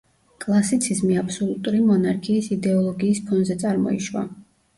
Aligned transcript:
კლასიციზმი 0.43 1.19
აბსოლუტური 1.21 1.81
მონარქიის 1.89 2.49
იდეოლოგიის 2.57 3.23
ფონზე 3.29 3.59
წარმოიშვა. 3.67 4.27